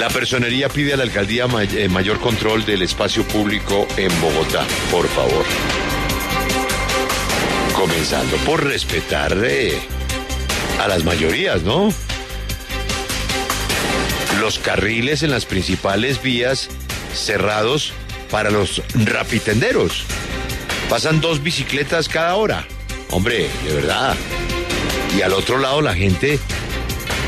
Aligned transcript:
La 0.00 0.08
personería 0.08 0.70
pide 0.70 0.94
a 0.94 0.96
la 0.96 1.02
alcaldía 1.02 1.46
eh, 1.74 1.86
mayor 1.90 2.20
control 2.20 2.64
del 2.64 2.80
espacio 2.80 3.22
público 3.28 3.86
en 3.98 4.08
Bogotá, 4.22 4.66
por 4.90 5.06
favor. 5.08 5.44
Comenzando 7.74 8.38
por 8.38 8.64
respetar 8.64 9.36
eh, 9.44 9.78
a 10.82 10.88
las 10.88 11.04
mayorías, 11.04 11.60
¿no? 11.64 11.92
Los 14.40 14.58
carriles 14.58 15.22
en 15.22 15.32
las 15.32 15.44
principales 15.44 16.22
vías 16.22 16.70
cerrados 17.14 17.92
para 18.30 18.50
los 18.50 18.82
rapitenderos. 18.94 20.04
Pasan 20.88 21.20
dos 21.20 21.42
bicicletas 21.42 22.08
cada 22.08 22.36
hora. 22.36 22.66
Hombre, 23.10 23.50
de 23.66 23.74
verdad. 23.74 24.16
Y 25.14 25.20
al 25.20 25.34
otro 25.34 25.58
lado 25.58 25.82
la 25.82 25.94
gente 25.94 26.38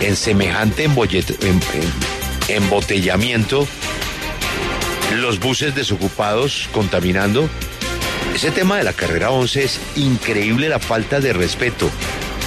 en 0.00 0.16
semejante 0.16 0.88
embollet- 0.88 1.36
em- 1.44 1.60
em- 1.74 2.21
embotellamiento, 2.48 3.66
los 5.16 5.38
buses 5.38 5.74
desocupados 5.74 6.68
contaminando. 6.72 7.48
Ese 8.34 8.50
tema 8.50 8.78
de 8.78 8.84
la 8.84 8.92
carrera 8.92 9.30
11 9.30 9.64
es 9.64 9.80
increíble 9.96 10.68
la 10.68 10.78
falta 10.78 11.20
de 11.20 11.32
respeto 11.32 11.90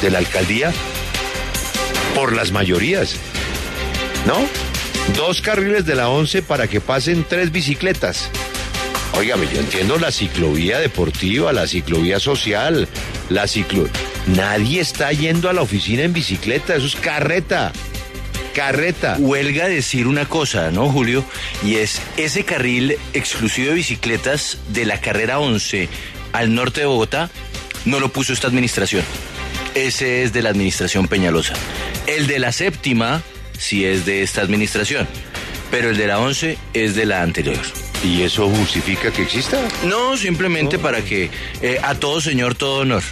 de 0.01 0.09
la 0.09 0.17
alcaldía 0.17 0.73
por 2.15 2.33
las 2.33 2.51
mayorías. 2.51 3.17
¿No? 4.25 4.35
Dos 5.15 5.41
carriles 5.41 5.85
de 5.85 5.95
la 5.95 6.09
11 6.09 6.41
para 6.41 6.67
que 6.67 6.81
pasen 6.81 7.25
tres 7.27 7.51
bicicletas. 7.51 8.29
Óigame, 9.17 9.47
yo 9.53 9.59
entiendo 9.59 9.97
la 9.97 10.11
ciclovía 10.11 10.79
deportiva, 10.79 11.53
la 11.53 11.67
ciclovía 11.67 12.19
social, 12.19 12.87
la 13.29 13.47
ciclo... 13.47 13.87
Nadie 14.27 14.81
está 14.81 15.11
yendo 15.11 15.49
a 15.49 15.53
la 15.53 15.61
oficina 15.61 16.01
en 16.01 16.11
bicicleta, 16.11 16.75
eso 16.75 16.87
es 16.87 16.95
carreta. 16.95 17.71
Carreta. 18.55 19.17
Huelga 19.19 19.67
decir 19.67 20.07
una 20.07 20.25
cosa, 20.25 20.71
¿no, 20.71 20.89
Julio? 20.89 21.25
Y 21.63 21.75
es 21.75 22.01
ese 22.15 22.45
carril 22.45 22.97
exclusivo 23.13 23.69
de 23.69 23.75
bicicletas 23.75 24.57
de 24.69 24.85
la 24.85 25.01
carrera 25.01 25.39
11 25.39 25.89
al 26.31 26.55
norte 26.55 26.81
de 26.81 26.87
Bogotá 26.87 27.29
no 27.83 27.99
lo 27.99 28.09
puso 28.09 28.33
esta 28.33 28.47
administración. 28.47 29.03
Ese 29.75 30.23
es 30.23 30.33
de 30.33 30.41
la 30.41 30.49
administración 30.49 31.07
Peñalosa. 31.07 31.53
El 32.07 32.27
de 32.27 32.39
la 32.39 32.51
séptima 32.51 33.21
sí 33.57 33.85
es 33.85 34.05
de 34.05 34.23
esta 34.23 34.41
administración, 34.41 35.05
pero 35.69 35.89
el 35.89 35.97
de 35.97 36.07
la 36.07 36.19
11 36.19 36.57
es 36.73 36.95
de 36.95 37.05
la 37.05 37.21
anterior. 37.21 37.59
¿Y 38.03 38.21
eso 38.21 38.49
justifica 38.49 39.11
que 39.11 39.23
exista? 39.23 39.59
No, 39.83 40.15
simplemente 40.15 40.79
para 40.79 41.01
que 41.01 41.29
eh, 41.61 41.79
a 41.83 41.95
todo 41.95 42.21
señor, 42.21 42.55
todo 42.55 42.79
honor. 42.81 43.03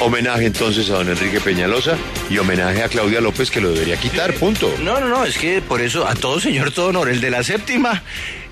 Homenaje 0.00 0.44
entonces 0.46 0.90
a 0.90 0.94
don 0.94 1.08
Enrique 1.08 1.40
Peñalosa 1.40 1.96
y 2.28 2.36
homenaje 2.38 2.82
a 2.82 2.88
Claudia 2.88 3.20
López 3.20 3.50
que 3.50 3.60
lo 3.60 3.72
debería 3.72 3.96
quitar, 3.96 4.34
punto. 4.34 4.72
No, 4.82 5.00
no, 5.00 5.08
no, 5.08 5.24
es 5.24 5.38
que 5.38 5.62
por 5.62 5.80
eso 5.80 6.06
a 6.06 6.14
todo 6.14 6.38
señor, 6.38 6.70
todo 6.70 6.88
honor. 6.88 7.08
El 7.08 7.20
de 7.20 7.30
la 7.30 7.42
séptima 7.42 8.02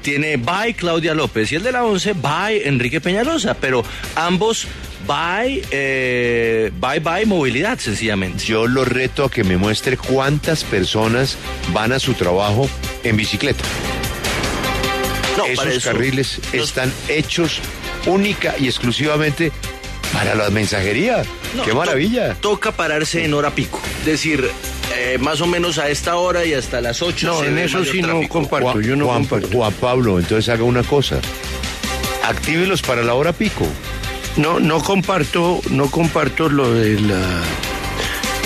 tiene 0.03 0.37
bye 0.39 0.75
Claudia 0.75 1.15
López 1.15 1.53
y 1.53 1.57
el 1.57 1.63
de 1.63 1.73
la 1.73 1.85
once 1.85 2.15
bye 2.15 2.67
Enrique 2.67 3.01
Peñalosa, 3.01 3.55
pero 3.55 3.85
ambos 4.17 4.67
bye, 5.07 5.63
eh, 5.71 6.73
bye 6.81 7.01
bye 7.01 7.27
movilidad, 7.27 7.79
sencillamente. 7.79 8.45
Yo 8.47 8.67
lo 8.67 8.85
reto 8.87 9.25
a 9.25 9.31
que 9.31 9.45
me 9.45 9.59
muestre 9.59 9.99
cuántas 9.99 10.65
personas 10.65 11.37
van 11.75 11.93
a 11.93 11.99
su 12.01 12.15
trabajo 12.15 12.69
en 13.05 13.17
bicicleta. 13.19 13.63
No, 15.37 15.45
Esos 15.47 15.67
eso- 15.67 15.91
carriles 15.93 16.41
los- 16.55 16.69
están 16.69 16.91
hechos 17.09 17.59
única 18.07 18.55
y 18.59 18.67
exclusivamente 18.67 19.53
para 20.15 20.35
la 20.35 20.49
mensajería. 20.51 21.23
No, 21.55 21.63
¡Qué 21.65 21.71
to- 21.73 21.77
maravilla! 21.77 22.35
toca 22.41 22.73
pararse 22.73 23.25
en 23.25 23.35
hora 23.35 23.51
pico. 23.55 23.81
Decir, 24.07 24.49
eh, 24.97 25.19
más 25.21 25.41
o 25.43 25.47
menos 25.47 25.77
a 25.79 25.91
esta 25.91 26.17
hora 26.17 26.45
y 26.47 26.55
hasta 26.55 26.81
las 26.81 27.03
8. 27.03 27.27
No, 27.27 27.45
en 27.45 27.59
eso 27.59 27.85
sí 27.85 28.01
no 28.01 28.27
comparto, 28.29 28.73
Juan, 28.73 28.83
yo 28.85 28.97
no 28.97 29.07
Juan- 29.07 29.25
comparto. 29.27 29.49
Juan 29.57 29.73
Pablo, 29.75 30.19
entonces 30.19 30.49
haga 30.49 30.65
una 30.65 30.83
cosa. 30.85 31.21
Actívelos 32.23 32.81
para 32.81 33.03
la 33.03 33.15
hora 33.15 33.33
pico. 33.33 33.67
No, 34.37 34.59
no 34.61 34.83
comparto, 34.83 35.61
no 35.71 35.91
comparto 35.91 36.49
lo 36.49 36.73
de 36.73 36.99
la 37.01 37.41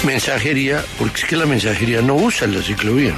mensajería, 0.05 0.85
porque 0.99 1.21
es 1.21 1.25
que 1.27 1.37
la 1.37 1.47
mensajería 1.47 2.03
no 2.03 2.15
usa 2.17 2.47
la 2.47 2.63
ciclovía. 2.63 3.15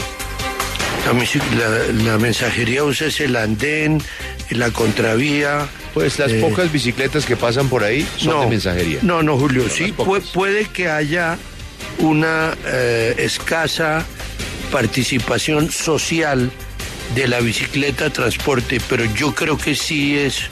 La, 1.07 1.69
la- 1.69 1.93
la 2.13 2.19
mensajería 2.19 2.85
usa 2.85 3.07
es 3.09 3.21
el 3.21 3.35
andén, 3.37 4.03
la 4.51 4.71
contravía. 4.71 5.69
Pues 5.95 6.19
las 6.19 6.31
eh, 6.31 6.41
pocas 6.41 6.71
bicicletas 6.71 7.27
que 7.27 7.37
pasan 7.37 7.69
por 7.69 7.83
ahí 7.85 8.07
son 8.17 8.41
de 8.43 8.47
mensajería. 8.47 8.99
No, 9.03 9.23
no, 9.23 9.37
Julio, 9.37 9.69
sí, 9.69 9.89
las 9.89 9.93
pocas. 9.93 10.23
pu- 10.25 10.33
puede 10.33 10.65
que 10.67 10.89
haya 10.89 11.37
una 11.99 12.57
eh, 12.67 13.15
escasa 13.19 14.05
participación 14.71 15.71
social 15.71 16.51
de 17.15 17.27
la 17.27 17.41
bicicleta 17.41 18.11
transporte, 18.11 18.81
pero 18.89 19.05
yo 19.17 19.35
creo 19.35 19.59
que 19.59 19.75
sí 19.75 20.17
es 20.17 20.43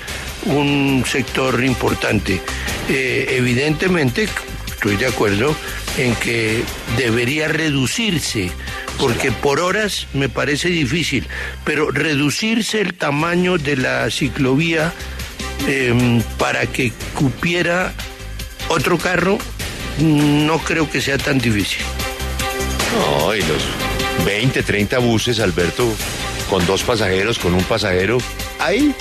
un 0.46 1.04
sector 1.10 1.62
importante. 1.64 2.40
Eh, 2.88 3.26
evidentemente, 3.38 4.28
estoy 4.66 4.96
de 4.96 5.06
acuerdo 5.06 5.54
en 5.96 6.14
que 6.16 6.62
debería 6.96 7.46
reducirse, 7.48 8.50
porque 8.98 9.30
por 9.32 9.60
horas 9.60 10.06
me 10.12 10.28
parece 10.28 10.68
difícil, 10.68 11.26
pero 11.64 11.90
reducirse 11.90 12.80
el 12.80 12.94
tamaño 12.94 13.56
de 13.58 13.76
la 13.76 14.10
ciclovía 14.10 14.92
em, 15.66 16.20
para 16.38 16.66
que 16.66 16.92
cupiera 17.14 17.92
otro 18.68 18.98
carro, 18.98 19.38
no 20.00 20.58
creo 20.58 20.90
que 20.90 21.00
sea 21.00 21.18
tan 21.18 21.38
difícil. 21.38 21.80
No, 22.96 23.34
y 23.34 23.40
los 23.40 23.62
20, 24.24 24.62
30 24.62 24.98
buses, 24.98 25.40
Alberto, 25.40 25.86
con 26.50 26.66
dos 26.66 26.82
pasajeros, 26.82 27.38
con 27.38 27.54
un 27.54 27.64
pasajero, 27.64 28.18
ahí, 28.58 28.94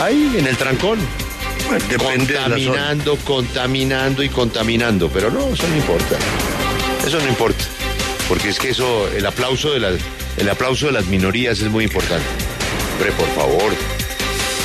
ahí, 0.00 0.34
en 0.38 0.46
el 0.46 0.56
trancón. 0.56 0.98
Depende 1.88 2.32
de 2.32 2.40
la 2.40 2.48
zona. 2.48 2.56
contaminando, 2.56 3.16
contaminando 3.16 4.22
y 4.22 4.28
contaminando, 4.30 5.10
pero 5.10 5.30
no, 5.30 5.52
eso 5.52 5.68
no 5.68 5.76
importa. 5.76 6.16
Eso 7.06 7.18
no 7.20 7.28
importa, 7.28 7.64
porque 8.28 8.48
es 8.50 8.58
que 8.58 8.70
eso, 8.70 9.08
el 9.12 9.24
aplauso 9.26 9.72
de 9.72 9.80
las, 9.80 9.94
el 10.36 10.48
aplauso 10.50 10.86
de 10.86 10.92
las 10.92 11.06
minorías 11.06 11.60
es 11.60 11.68
muy 11.70 11.84
importante. 11.84 12.26
Hombre, 12.94 13.12
por 13.12 13.28
favor, 13.34 13.72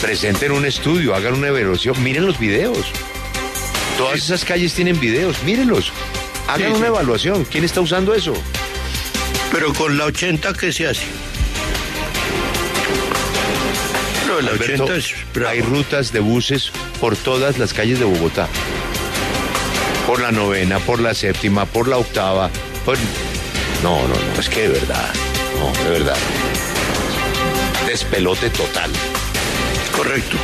presenten 0.01 0.51
un 0.51 0.65
estudio, 0.65 1.15
hagan 1.15 1.35
una 1.35 1.47
evaluación, 1.47 2.01
miren 2.03 2.25
los 2.25 2.39
videos. 2.39 2.87
Todas 3.97 4.17
esas 4.17 4.43
calles 4.43 4.73
tienen 4.73 4.99
videos, 4.99 5.41
mírenlos. 5.43 5.91
Hagan 6.47 6.71
Sí, 6.71 6.77
una 6.77 6.77
sí. 6.79 6.85
evaluación. 6.87 7.45
¿Quién 7.45 7.63
está 7.63 7.79
usando 7.79 8.13
eso? 8.13 8.33
Pero 9.51 9.71
con 9.73 9.97
la 9.97 10.05
80, 10.05 10.53
¿qué 10.55 10.73
se 10.73 10.87
hace? 10.87 11.05
De 14.35 14.41
la 14.41 14.51
Alberto, 14.51 14.83
80 14.85 14.95
es 14.97 15.13
bravo. 15.33 15.49
hay 15.51 15.61
rutas 15.61 16.11
de 16.11 16.19
buses 16.19 16.71
por 16.99 17.15
todas 17.15 17.59
las 17.59 17.71
calles 17.73 17.99
de 17.99 18.05
Bogotá. 18.05 18.47
Por 20.07 20.21
la 20.21 20.31
novena, 20.31 20.79
por 20.79 20.99
la 20.99 21.13
séptima, 21.13 21.65
por 21.67 21.87
la 21.87 21.97
octava. 21.97 22.49
por- 22.83 22.97
No, 23.83 24.07
no, 24.07 24.15
no, 24.15 24.39
es 24.39 24.47
que 24.47 24.61
de 24.61 24.69
verdad. 24.69 25.13
No, 25.59 25.83
de 25.83 25.89
verdad. 25.89 26.15
Despelote 27.85 28.49
total. 28.49 28.89
Correcto. 29.93 30.37